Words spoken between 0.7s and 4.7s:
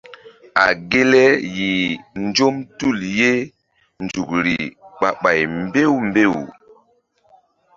ge le yih nzɔm tul ye nzukri